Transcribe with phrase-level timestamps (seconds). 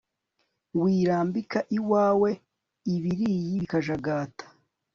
[0.81, 2.29] wirambika iwawe
[2.95, 4.45] ibilyi bikajagata